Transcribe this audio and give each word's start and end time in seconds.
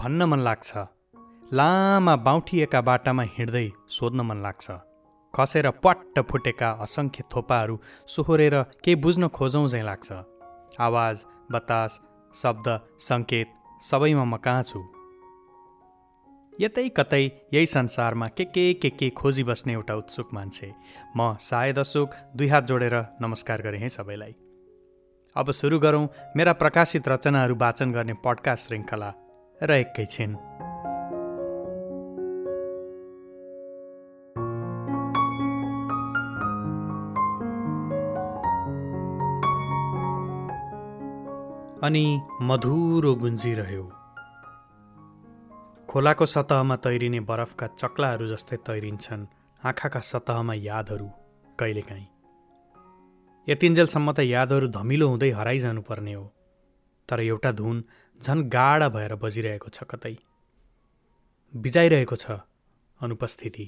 भन्न 0.00 0.22
मन 0.22 0.40
लाग्छ। 0.40 0.76
लामा 1.52 2.16
बाउठिएका 2.16 2.80
बाटामा 2.80 3.22
हिँड्दै 3.22 3.70
सोध्न 3.88 4.20
मन 4.20 4.36
लाग्छ। 4.42 4.70
खसेर 5.34 5.70
पट्ट 5.70 6.20
फुटेका 6.20 6.70
असङ्ख्य 6.70 7.24
थोपाहरू 7.32 7.80
सोहोरेर 8.06 8.62
केही 8.62 8.94
बुझ्न 8.96 9.28
खोजौँ 9.28 9.68
झैँ 9.68 9.82
लाग्छ। 9.82 10.12
आवाज 10.80 11.24
बतास 11.52 12.00
शब्द 12.34 12.80
सङ्केत 12.98 13.48
सबैमा 13.82 14.24
म 14.24 14.36
कहाँ 14.36 14.62
छु? 14.62 14.80
यतै 16.60 16.88
कतै 16.88 17.24
यही 17.54 17.66
संसारमा 17.66 18.28
के 18.28 18.44
के 18.44 18.74
के 18.74 18.90
के 18.90 19.10
खोजी 19.10 19.44
बस्ने 19.44 19.72
एउटा 19.72 19.94
उत्सुक 19.94 20.28
मान्छे। 20.34 20.72
म 21.16 21.36
सायद 21.40 21.78
अशोक 21.78 22.10
दुई 22.36 22.48
हात 22.48 22.64
जोडेर 22.64 22.96
नमस्कार 23.20 23.62
गरेँ 23.62 23.80
है 23.80 23.88
सबैलाई। 23.88 24.34
अब 25.36 25.50
सुरु 25.50 25.78
गरौँ 25.78 26.08
मेरा 26.36 26.52
प्रकाशित 26.52 27.08
रचनाहरू 27.08 27.54
वाचन 27.54 27.92
गर्ने 27.92 28.14
पडकास्ट 28.24 28.66
श्रृङ्खला। 28.66 29.29
र 29.62 29.70
एकैछिन 29.70 30.34
अनि 41.82 42.20
मधुरो 42.42 43.14
गुन्जिरह्यो। 43.14 43.84
खोलाको 45.88 46.26
सतहमा 46.26 46.76
तैरिने 46.76 47.20
बरफका 47.20 47.66
चक्लाहरू 47.66 48.26
जस्तै 48.26 48.56
तैरिन्छन् 48.56 49.26
आँखाका 49.66 50.00
सतहमा 50.00 50.54
यादहरू 50.54 51.08
कहिलेकाहीँ। 51.58 52.08
यतिन्जेलसम्म 53.48 54.12
त 54.12 54.20
यादहरू 54.20 54.68
धमिलो 54.68 55.08
हुँदै 55.08 55.30
हराइजानुपर्ने 55.30 56.12
हो। 56.12 56.24
तर 57.10 57.20
एउटा 57.20 57.50
धुन 57.52 57.84
झन् 58.20 58.48
गाढा 58.48 58.88
भएर 58.88 59.14
बजिरहेको 59.22 59.68
छ 59.68 59.84
कतै। 59.90 60.16
बिजाइरहेको 61.54 62.16
छ 62.16 62.24
अनुपस्थिति 63.00 63.66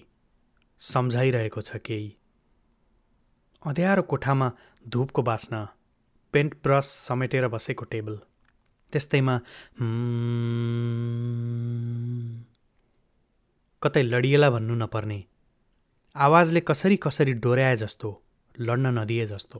सम्झाइरहेको 0.80 1.60
छ 1.60 1.76
केही। 1.86 2.10
अँध्यारो 3.62 4.02
कोठामा 4.10 4.48
धुपको 4.84 5.22
बास्ना 5.22 5.60
पेन्ट 6.34 6.54
ब्रस 6.62 6.86
समेटेर 7.08 7.48
बसेको 7.48 7.84
टेबल। 7.92 8.16
त्यस्तैमा 8.92 9.34
कतै 13.82 14.02
लडिएला 14.02 14.48
भन्नु 14.50 14.74
नपर्ने। 14.76 15.18
आवाजले 16.16 16.60
कसरी 16.60 16.96
कसरी 17.02 17.32
डोर्याए 17.44 17.76
जस्तो 17.76 18.08
लड्न 18.54 18.86
नदिए 18.98 19.26
जस्तो। 19.26 19.58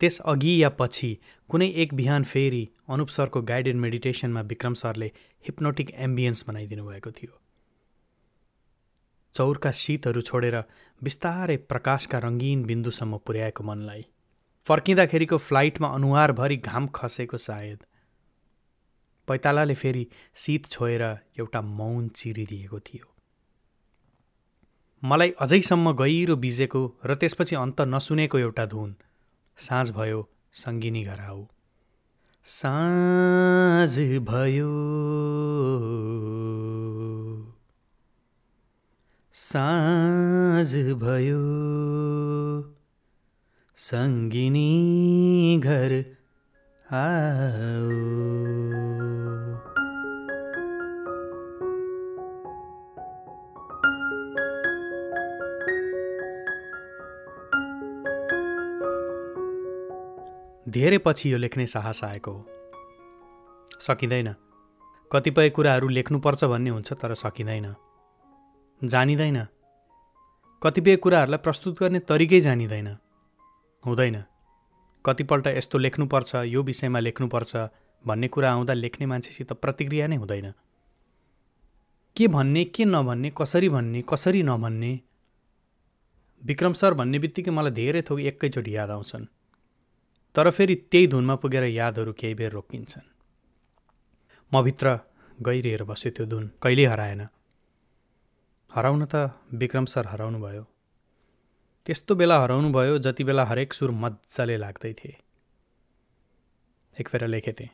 त्यस 0.00 0.18
अघि 0.20 0.62
या 0.62 0.68
पछि 0.68 1.18
कुनै 1.48 1.66
एक 1.82 1.94
बिहान 1.94 2.24
फेरि 2.24 2.68
अनुप 2.88 3.08
सरको 3.08 3.42
गाइडेड 3.42 3.76
मेडिटेसनमा 3.76 4.40
विक्रम 4.40 4.74
सरले 4.74 5.12
हिप्नोटिक 5.46 5.90
एम्बियन्स 5.90 6.44
बनाइदिनु 6.48 6.86
भएको 6.86 7.10
थियो। 7.10 7.32
चौरका 9.34 9.72
शीतहरू 9.72 10.20
छोडेर 10.20 10.56
बिस्तारै 11.02 11.56
प्रकाशका 11.56 12.18
रङ्गीन 12.18 12.62
बिन्दुसम्म 12.62 13.18
पुर्याएको 13.26 13.64
मनलाई। 13.64 14.02
फर्किँदाखेरिको 14.66 15.36
फ्लाइटमा 15.38 15.88
अनुहारभरि 15.88 16.56
घाम 16.56 16.86
खसेको 16.94 17.36
सायद। 17.36 17.84
पैतालाले 19.28 19.74
फेरि 19.74 20.06
शीत 20.34 20.66
छोएर 20.66 21.02
एउटा 21.38 21.60
मौन 21.60 22.08
चिरिदिएको 22.08 22.80
थियो। 22.80 23.06
मलाई 25.02 25.30
अझैसम्म 25.40 25.92
गहिरो 25.92 26.36
बिजेको 26.36 26.82
र 27.06 27.14
त्यसपछि 27.14 27.56
अन्त 27.56 27.80
नसुनेको 27.80 28.38
एउटा 28.38 28.66
धुन 28.66 28.96
साँझ 29.56 29.90
भयो 29.90 30.28
सङ्गिनी 30.52 31.04
घर 31.04 31.20
आऊ। 31.20 31.46
साँझ 32.44 33.98
भयो। 34.00 34.70
साँझ 39.32 40.76
भयो। 40.76 41.42
सङ्गिनी 43.76 45.60
घर 45.64 46.04
आऊ। 46.92 48.59
धेरै 60.70 60.98
पछि 60.98 61.32
यो 61.32 61.38
लेख्ने 61.38 61.66
साहस 61.66 62.04
आएको 62.04 62.32
हो। 62.32 62.46
सकिँदैन। 63.80 64.34
कतिपय 65.12 65.50
कुराहरू 65.50 65.88
लेख्नुपर्छ 65.88 66.44
भन्ने 66.44 66.70
हुन्छ 66.70 66.92
तर 66.92 67.14
सकिँदैन। 67.14 67.74
जानिँदैन। 68.84 69.46
कतिपय 70.62 70.96
कुराहरूलाई 70.96 71.38
प्रस्तुत 71.38 71.80
गर्ने 71.80 71.98
तरिकै 71.98 72.40
जानिँदैन। 72.40 72.96
हुँदैन। 73.86 74.24
कतिपल्ट 75.06 75.46
यस्तो 75.46 75.78
लेख्नुपर्छ 75.78 76.34
यो 76.34 76.62
विषयमा 76.62 76.98
लेख्नुपर्छ 76.98 77.56
भन्ने 78.06 78.28
कुरा 78.28 78.52
आउँदा 78.52 78.72
लेख्ने 78.72 79.06
मान्छेसित 79.06 79.52
प्रतिक्रिया 79.52 80.06
नै 80.06 80.16
हुँदैन। 80.16 80.52
के 82.16 82.28
भन्ने 82.28 82.64
के 82.64 82.84
नभन्ने 82.84 83.32
कसरी 83.38 83.68
भन्ने 83.68 84.02
कसरी 84.08 84.42
नभन्ने? 84.42 85.00
विक्रम 86.44 86.72
सर 86.72 86.94
भन्ने 86.94 87.18
बित्तिकै 87.18 87.50
मलाई 87.50 87.72
धेरै 87.72 88.02
थोक 88.02 88.20
एकैचोटि 88.20 88.76
याद 88.76 88.90
आउँछन्। 88.90 89.26
तर 90.34 90.50
फेरि 90.50 90.74
त्यही 90.90 91.06
धुनमा 91.06 91.34
पुगेर 91.42 91.64
यादहरू 91.64 92.12
केही 92.12 92.34
बेर 92.34 92.52
रोकिन्छन्। 92.52 93.06
म 94.52 94.62
भित्र 94.62 94.86
गइरहेर 95.42 95.82
बस्यो 95.84 96.10
त्यो 96.16 96.26
धुन 96.26 96.44
कहिल्यै 96.62 96.86
हराएन। 96.86 97.22
हराउन 98.70 99.04
त 99.04 99.14
विक्रम 99.52 99.84
सर 99.84 100.06
हराउनु 100.06 100.38
भयो 100.38 100.64
त्यस्तो 101.86 102.14
बेला 102.14 102.36
हराउनु 102.42 102.68
भयो 102.72 102.98
जति 102.98 103.24
बेला 103.24 103.44
हरेक 103.44 103.72
सुर 103.72 103.90
मजाले 103.90 104.56
लाग्दै 104.56 104.92
थिए। 104.92 105.16
एक 106.94 107.08
फेर 107.08 107.26
लेखेँ 107.26 107.68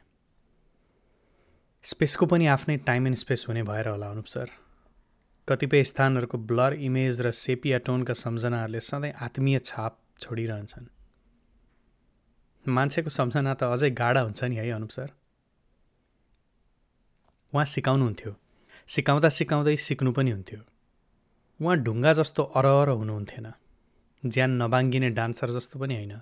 स्पेसको 1.85 2.27
पनि 2.27 2.47
आफ्नै 2.47 2.77
टाइम 2.87 3.07
एन्ड 3.07 3.17
स्पेस 3.17 3.45
हुने 3.49 3.63
भएर 3.63 3.89
होला 3.89 4.07
अनुप 4.11 4.27
सर। 4.27 4.49
कतिपय 5.49 5.83
स्थानहरूको 5.85 6.39
ब्लर 6.41 6.73
इमेज 6.83 7.21
र 7.21 7.31
सेपिया 7.31 7.79
टोनका 7.87 8.15
सम्झनाहरूले 8.17 8.81
सधैँ 8.81 9.13
आत्मीय 9.23 9.59
छाप 9.61 9.99
छोडिरहन्छन्। 10.21 10.87
मान्छेको 12.69 13.11
सम्झना 13.11 13.55
त 13.55 13.63
अझै 13.63 13.91
गाढा 13.91 14.21
हुन्छ 14.21 14.45
नि 14.45 14.57
है 14.57 14.71
अनुप 14.71 14.91
सर? 14.91 15.11
उहाँ 17.55 17.65
सिकाउनुहुन्थ्यो। 17.65 18.37
सिकाउँदा 18.87 19.29
सिकाउँदै 19.29 19.77
सिक्नु 19.77 20.13
पनि 20.13 20.31
हुन्थ्यो। 20.31 20.61
उहाँ 21.61 21.77
ढुङ्गा 21.77 22.13
जस्तो 22.13 22.43
अरहर 22.43 22.89
हुनुहुन्थेन। 22.89 23.53
ज्यान 24.27 24.63
नबाङ्गिने 24.63 25.11
डान्सर 25.11 25.51
जस्तो 25.51 25.79
पनि 25.79 25.95
होइन। 25.95 26.21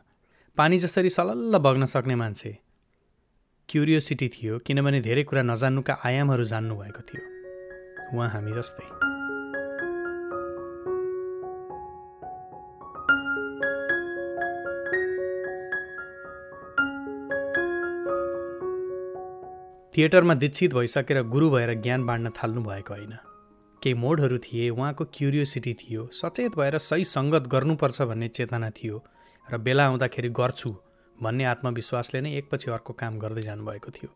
पानी 0.56 0.78
जसरी 0.78 1.10
सलल्ल 1.10 1.59
बग्न 1.59 1.84
सक्ने 1.84 2.15
मान्छे। 2.15 2.59
क्युरियोसिटी 3.69 4.28
थियो 4.28 4.59
किनभने 4.59 5.00
धेरै 5.00 5.22
कुरा 5.22 5.43
नजान्नुका 5.43 5.99
आयामहरू 6.04 6.44
जान्नुभएको 6.44 7.00
थियो। 7.00 7.22
उहाँ 8.16 8.31
हामी 8.31 8.53
जस्तै। 8.53 9.14
थिएटरमा 19.97 20.34
दीक्षित 20.34 20.75
भइसकेर 20.75 21.22
गुरु 21.22 21.50
भएर 21.50 21.75
ज्ञान 21.75 22.06
बाँड्न 22.06 22.31
थाल्नु 22.31 22.63
भएको 22.63 22.95
होइन। 22.95 23.13
केही 23.83 23.95
मोडहरू 23.95 24.39
थिए 24.39 24.71
उहाँको 24.71 25.04
क्युरियोसिटी 25.04 25.74
थियो 25.74 26.09
सचेत 26.13 26.57
भएर 26.59 26.78
सही 26.78 27.04
सङ्गत 27.04 27.47
गर्नुपर्छ 27.47 28.03
भन्ने 28.03 28.28
चेतना 28.28 28.71
थियो 28.71 29.04
र 29.53 29.59
बेला 29.59 29.86
आउँदाखेरि 29.86 30.28
गर्छु 30.28 30.71
भन्ने 31.22 31.45
आत्मविश्वासले 31.45 32.21
नै 32.21 32.33
एकपछि 32.34 32.71
अर्को 32.71 32.92
काम 32.92 33.19
गर्दै 33.19 33.41
जानुभएको 33.41 33.91
थियो। 33.91 34.10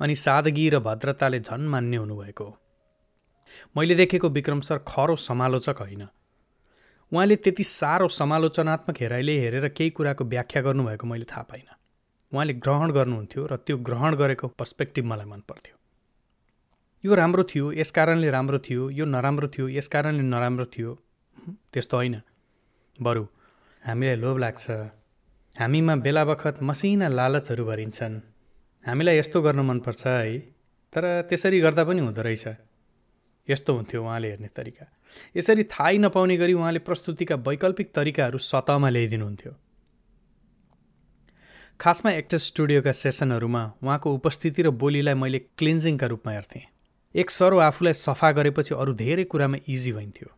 अनि 0.00 0.14
सादगी 0.14 0.68
र 0.70 0.78
भद्रताले 0.78 1.40
झन् 1.40 1.68
मान्य 1.68 1.96
हुनुभएको 1.96 2.44
हो। 2.44 2.58
मैले 3.76 3.94
देखेको 3.94 4.28
विक्रम 4.28 4.60
सर 4.60 4.78
खरो 4.88 5.16
समालोचक 5.16 5.76
होइन। 5.80 6.02
उहाँले 7.12 7.36
त्यति 7.36 7.64
साह्रो 7.64 8.08
समालोचनात्मक 8.08 9.00
हेराइले 9.00 9.38
हेरेर 9.38 9.68
केही 9.68 9.90
कुराको 9.90 10.24
व्याख्या 10.24 10.62
गर्नुभएको 10.62 11.06
मैले 11.06 11.24
थाहा 11.24 11.42
पाइनँ। 11.42 11.83
उहाँले 12.34 12.54
ग्रहण 12.54 12.92
गर्नुहुन्थ्यो 12.92 13.46
र 13.46 13.56
त्यो 13.56 13.76
ग्रहण 13.78 14.14
गरेको 14.14 14.48
पर्सपेक्टिभ 14.48 15.04
मलाई 15.04 15.26
मन 15.26 15.40
पर्थ्यो 15.48 15.76
यो 17.04 17.14
राम्रो 17.14 17.42
थियो 17.44 17.72
यस 17.72 17.90
कारणले 17.90 18.30
राम्रो 18.30 18.58
थियो 18.58 18.90
यो 18.90 19.04
नराम्रो 19.04 19.48
थियो 19.48 19.68
यस 19.68 19.88
कारणले 19.88 20.22
नराम्रो 20.22 20.64
थियो। 20.64 20.98
त्यस्तो 21.72 21.96
होइन। 21.96 22.20
बरु 23.02 23.24
हामीलाई 23.86 24.16
लोभ 24.16 24.38
लाग्छ। 24.38 24.70
हामीमा 25.60 25.94
बेला 25.96 26.24
बखत 26.24 26.62
मसिना 26.62 27.08
लालचहरू 27.08 27.64
भरिन्छन्। 27.64 28.14
हामीलाई 28.86 29.18
यस्तो 29.18 29.42
गर्न 29.42 29.60
मनपर्छ 29.60 30.06
है। 30.06 30.38
तर 30.92 31.04
त्यसरी 31.28 31.60
गर्दा 31.60 31.84
पनि 31.84 32.00
हुँदो 32.00 32.22
रहेछ। 32.22 32.44
यस्तो 33.50 33.70
हुन्थ्यो 33.74 34.02
उहाँले 34.02 34.28
हेर्ने 34.30 34.48
तरिका। 34.48 34.86
यसरी 35.36 35.64
थाहै 35.64 35.98
नपाउने 35.98 36.36
गरी 36.36 36.52
उहाँले 36.52 36.78
प्रस्तुतिका 36.78 37.34
वैकल्पिक 37.34 37.92
तरिकाहरू 37.94 38.38
सतहमा 38.38 38.88
ल्याइदिनुहुन्थ्यो। 38.88 39.52
खासमा 41.80 42.10
एक्टर 42.10 42.38
स्टुडियोका 42.38 42.92
सेसनहरूमा 42.92 43.72
उहाँको 43.82 44.12
उपस्थिति 44.14 44.62
र 44.62 44.70
बोलीलाई 44.70 45.14
मैले 45.14 45.38
क्लिन्जिङका 45.58 46.06
रूपमा 46.06 46.32
हेर्थेँ। 46.32 46.62
एक 47.14 47.30
सरो 47.30 47.58
आफूलाई 47.58 47.92
सफा 47.92 48.30
गरेपछि 48.32 48.74
अरू 48.74 48.92
धेरै 48.94 49.24
कुरामा 49.24 49.58
इजी 49.68 49.92
भइन्थ्यो। 49.92 50.28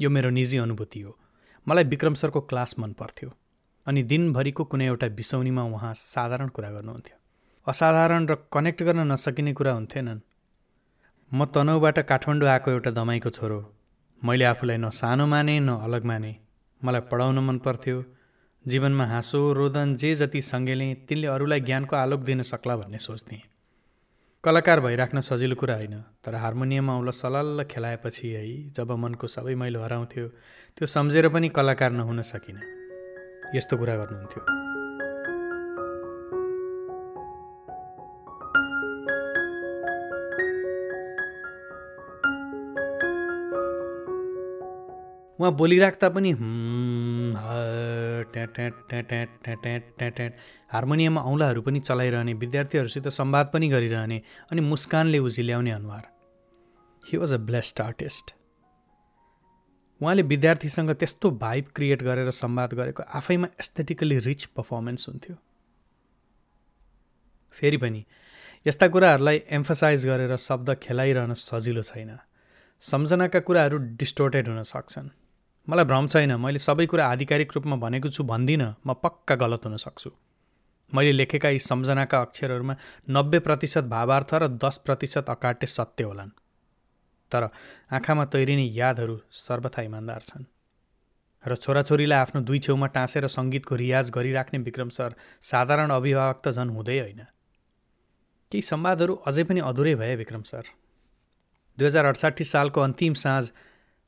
यो 0.00 0.10
मेरो 0.10 0.30
निजी 0.30 0.58
अनुभूति 0.58 1.00
हो। 1.00 1.16
मलाई 1.66 1.84
विक्रम 1.84 2.14
सरको 2.14 2.40
क्लास 2.40 2.74
मन 2.78 2.92
पर्थ्यो 2.92 3.30
अनि 3.86 4.02
दिनभरिको 4.02 4.64
कुनै 4.64 4.86
एउटा 4.86 5.08
बिसौनीमा 5.08 5.62
उहाँ 5.64 5.92
साधारण 5.94 6.48
कुरा 6.48 6.70
गर्नुहुन्थ्यो। 6.70 7.16
असाधारण 7.66 8.26
र 8.26 8.34
कनेक्ट 8.52 8.82
गर्न 8.82 9.12
नसकिने 9.12 9.52
कुरा 9.52 9.72
हुन्थेनन्। 9.72 10.20
म 11.32 11.44
तनहुबाट 11.44 11.98
काठमाडौँ 11.98 12.48
आएको 12.48 12.70
एउटा 12.70 12.90
दमाईको 12.90 13.30
छोरो। 13.30 13.58
मैले 14.22 14.44
आफूलाई 14.44 14.76
न 14.76 14.90
सानो 14.90 15.26
माने 15.26 15.60
न 15.60 15.80
अलग 15.80 16.04
माने। 16.04 16.36
मलाई 16.84 17.00
पढाउन 17.00 17.38
मन 17.38 17.58
पर्थ्यो। 17.58 18.04
जीवनमा 18.68 19.04
हाँसो 19.06 19.52
रोदन 19.52 19.94
जे 19.96 20.14
जति 20.14 20.40
सँगेले 20.42 20.94
तिनले 20.94 21.26
अरूलाई 21.26 21.60
ज्ञानको 21.60 21.96
आलोक 21.96 22.20
दिन 22.20 22.42
सक्ला 22.42 22.76
भन्ने 22.76 22.98
सोच्थेँ। 22.98 23.40
कलाकार 24.44 24.80
भइराख्न 24.80 25.20
सजिलो 25.20 25.56
कुरा 25.56 25.74
होइन 25.74 26.00
तर 26.24 26.34
हार्मोनियममा 26.34 26.96
औँला 26.96 27.10
सलल्ल 27.10 27.64
खेलाएपछि 27.64 28.28
है 28.28 28.44
जब 28.72 28.92
मनको 28.92 29.26
सबै 29.26 29.54
मैलो 29.54 29.82
हराउँथ्यो 29.82 30.28
त्यो 30.76 30.86
सम्झेर 30.86 31.28
पनि 31.28 31.48
कलाकार 31.48 31.92
नहुन 31.92 32.22
सकिनँ। 32.22 32.60
यस्तो 33.54 33.76
कुरा 33.76 33.96
गर्नुहुन्थ्यो। 33.96 34.42
उहाँ 45.38 45.52
बोलिराख्दा 45.52 46.08
पनि 46.08 46.32
हार्मोनियममा 50.72 51.20
औँलाहरू 51.20 51.62
पनि 51.62 51.80
चलाइरहने 51.80 52.34
विद्यार्थीहरूसित 52.34 53.08
सम्वाद 53.08 53.50
पनि 53.52 53.68
गरिरहने 53.68 54.22
अनि 54.52 54.60
मुस्कानले 54.60 55.18
उजिल्याउने 55.18 55.70
अनुहार। 55.70 56.04
He 57.04 57.16
was 57.16 57.32
a 57.34 57.36
blessed 57.36 57.80
artist 57.80 58.34
उहाँले 60.00 60.22
विद्यार्थीसँग 60.22 60.90
त्यस्तो 60.90 61.30
भाइब 61.30 61.64
क्रिएट 61.76 62.02
गरेर 62.02 62.30
सम्वाद 62.30 62.74
गरेको 62.74 63.02
आफैमा 63.02 63.48
एस्थेटिकली 63.60 64.18
रिच 64.18 64.44
पर्फर्मेन्स 64.44 65.08
हुन्थ्यो। 65.08 65.36
फेरि 67.52 67.76
पनि 67.76 68.04
यस्ता 68.66 68.88
कुराहरूलाई 68.88 69.42
एम्फसाइज 69.50 70.06
गरेर 70.06 70.36
शब्द 70.36 70.74
खेलाइरहन 70.74 71.32
सजिलो 71.32 71.82
छैन। 71.82 72.18
सम्झनाका 72.82 73.40
कुराहरू 73.40 73.78
डिस्टोर्टेड 73.78 74.48
हुन 74.48 74.62
सक्छन्। 74.62 75.08
मलाई 75.68 75.84
भ्रम 75.84 76.06
छैन 76.06 76.32
मैले 76.36 76.58
सबै 76.58 76.86
कुरा 76.86 77.04
आधिकारिक 77.08 77.52
रूपमा 77.54 77.76
भनेको 77.76 78.08
छु 78.08 78.24
भन्दिनँ 78.24 78.74
म 78.86 78.94
पक्का 78.94 79.34
गलत 79.34 79.64
हुन 79.64 79.76
सक्छु। 79.76 80.10
मैले 80.92 81.12
लेखेका 81.12 81.48
यी 81.48 81.58
सम्झनाका 81.58 82.20
अक्षरहरूमा 82.20 82.74
नब्बे 83.10 83.38
प्रतिशत 83.38 83.84
भावार्थ 83.88 84.34
र 84.34 84.48
दस 84.60 84.76
प्रतिशत 84.84 85.30
अकाट्य 85.30 85.66
सत्य 85.66 86.04
होलान्। 86.04 86.30
तर 87.32 87.48
आँखामा 87.90 88.24
तैरिने 88.24 88.66
यादहरू 88.76 89.16
सर्वथा 89.32 89.82
इमान्दार 89.82 90.20
छन्। 90.20 90.44
र 91.44 91.56
छोराछोरीलाई 91.56 92.18
आफ्नो 92.18 92.40
दुई 92.40 92.58
छेउमा 92.58 92.86
टाँसेर 92.92 93.26
सङ्गीतको 93.26 93.74
रियाज 93.76 94.10
गरिराख्ने 94.10 94.58
विक्रम 94.60 94.88
सर 94.88 95.14
साधारण 95.42 95.90
अभिभावक 95.90 96.40
त 96.44 96.48
झन् 96.50 96.70
हुँदै 96.70 96.98
होइन। 97.00 97.20
केही 98.52 98.62
संवादहरू 98.62 99.14
अझै 99.26 99.44
पनि 99.44 99.60
अधुरै 99.60 99.94
भए 99.94 100.14
विक्रम 100.16 100.42
सर। 100.42 100.64
दुई 101.78 101.86
हजार 101.86 102.04
अडसाठी 102.04 102.44
सालको 102.44 102.80
अन्तिम 102.80 103.14
साँझ 103.14 103.44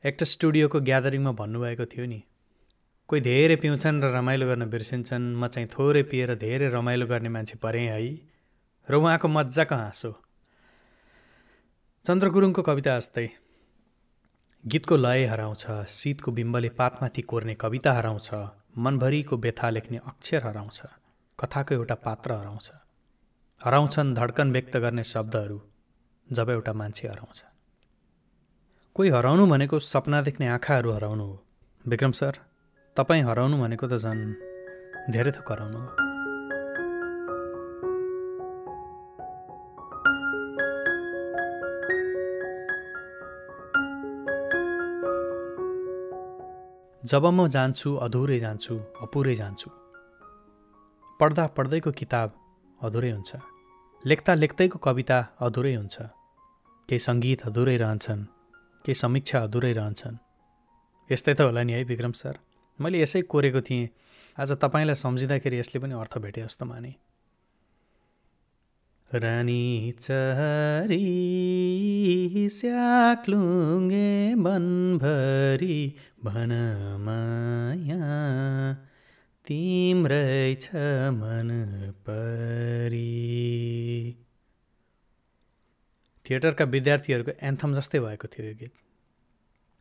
एक्टर 0.06 0.26
स्टुडियोको 0.26 0.81
ग्यादरिङमा 0.81 1.31
भन्नुभएको 1.32 1.85
थियो 1.85 2.06
नि। 2.06 2.23
कोही 3.08 3.20
धेरै 3.20 3.56
पिउँछन् 3.56 4.03
र 4.03 4.06
रमाइलो 4.14 4.47
गर्न 4.47 4.64
बिर्सिन्छन्। 4.70 5.25
म 5.35 5.49
चाहिँ 5.49 5.69
थोरै 5.69 6.03
पिएर 6.03 6.35
धेरै 6.35 6.69
रमाइलो 6.70 7.06
गर्ने 7.06 7.29
मान्छे 7.29 7.56
परेँ 7.58 7.88
है। 7.91 7.99
र 8.88 8.94
उहाँको 8.94 9.29
मजाको 9.29 9.75
हाँसो 9.75 10.11
चन्द्र 12.05 12.29
गुरुङको 12.31 12.62
कविता 12.62 12.99
जस्तै 12.99 13.26
गीतको 14.64 14.97
लय 14.97 15.26
हराउँछ 15.26 15.64
शीतको 15.88 16.32
बिम्बले 16.32 16.69
पातमाथि 16.79 17.23
कोर्ने 17.23 17.55
कविता 17.55 17.93
हराउँछ 17.93 18.31
मनभरिको 18.79 19.37
व्यथा 19.37 19.70
लेख्ने 19.70 19.99
अक्षर 20.06 20.47
हराउँछ 20.47 20.79
कथाको 21.38 21.75
एउटा 21.75 21.94
पात्र 22.06 22.32
हराउँछ। 22.32 22.70
हराउँछन् 23.61 24.14
धड्कन 24.14 24.52
व्यक्त 24.52 24.76
गर्ने 24.76 25.05
शब्दहरू 25.05 25.59
जब 26.32 26.50
एउटा 26.50 26.73
मान्छे 26.73 27.09
हराउँछ। 27.09 27.56
कोही 28.97 29.11
हराउनु 29.11 29.47
भनेको 29.47 29.79
सपना 29.79 30.21
देख्ने 30.23 30.49
आँखाहरू 30.49 30.93
हराउनु 30.93 31.25
हो। 31.25 31.45
विक्रम 31.89 32.13
सर 32.13 32.33
तपाईँ 32.97 33.23
हराउनु 33.23 33.57
भनेको 33.59 33.87
त 33.87 33.93
झन् 33.97 34.33
धेरै 35.13 35.33
थोक 35.33 35.53
हराउनु 35.53 35.79
हो। 35.79 35.89
जब 47.05 47.27
म 47.27 47.49
जान्छु 47.49 47.97
अधुरै 47.97 48.39
जान्छु 48.39 48.75
अपुरै 49.01 49.35
जान्छु। 49.35 49.71
पढ्दा 51.21 51.47
पढ्दैको 51.47 51.91
किताब 51.91 52.29
अधुरै 52.83 53.11
हुन्छ। 53.11 53.37
लेख्दा 54.07 54.35
लेख्दैको 54.35 54.79
कविता 54.79 55.19
अधुरै 55.41 55.75
हुन्छ। 55.75 55.97
केही 56.89 56.99
सङ्गीत 56.99 57.47
अधुरै 57.47 57.77
रहन्छन्। 57.77 58.36
केही 58.87 58.94
समीक्षा 58.94 59.43
अधुरै 59.43 59.73
रहन्छन्। 59.73 60.17
यस्तै 61.12 61.35
त 61.35 61.41
होला 61.41 61.62
नि 61.62 61.73
है 61.73 61.85
विक्रम 61.85 62.12
सर। 62.12 62.38
मैले 62.81 63.03
यसै 63.03 63.23
कोरेको 63.23 63.61
थिएँ। 63.61 63.88
आज 64.41 64.53
तपाईँलाई 64.53 64.94
सम्झिँदाखेरि 64.94 65.59
यसले 65.59 65.81
पनि 65.81 65.94
अर्थ 65.94 66.19
भेटे 66.19 66.43
जस्तो 66.43 66.65
माने। 66.67 66.94
रानी 69.15 69.94
चरी 70.00 71.06
स्याक्लुङ्गे 72.53 74.35
मनभरि 74.35 75.94
भन 76.25 76.53
माया। 77.00 78.06
तिम्रै 79.47 80.55
छ 80.55 80.75
मन 81.11 81.50
परी। 81.91 83.06
थिएटरका 86.31 86.64
विद्यार्थीहरूको 86.64 87.32
एन्थम 87.43 87.75
जस्तै 87.75 88.00
भएको 88.00 88.26
थियो 88.28 88.47
यो 88.47 88.54
गीत। 88.54 88.73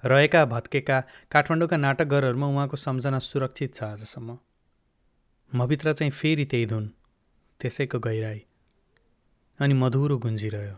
रहेका 0.03 0.45
भत्केका 0.45 0.97
काठमाडौँका 1.31 1.77
नाटकघरहरूमा 1.77 2.47
उहाँको 2.47 2.77
सम्झना 2.77 3.19
सुरक्षित 3.19 3.73
छ 3.75 3.83
आजसम्म। 3.83 4.37
मभित्र 5.51 5.93
चाहिँ 5.93 6.11
फेरि 6.11 6.45
त्यही 6.45 6.65
धुन 6.65 6.85
त्यसैको 7.59 7.99
गहिराई 7.99 8.41
अनि 9.59 9.73
मधुरो 9.73 10.17
गुन्जिरह्यो। 10.17 10.77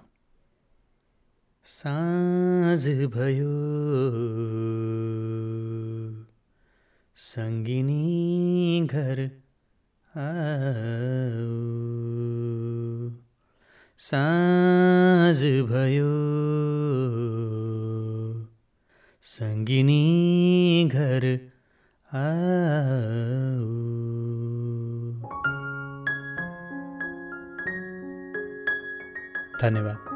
साँझ 1.65 2.83
भयो 3.15 3.53
सङ्गिनी 7.17 8.87
घर 8.87 9.19
आ 10.15 10.27
साँझ 15.27 15.43
भयो 15.69 16.11
सङ्गिनी 19.23 20.03
घर 20.93 21.25
धन्यवाद। 29.61 30.06